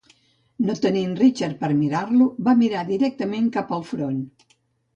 [0.69, 4.21] No tenint Richard per mirar-lo, va mirar directament cap al front.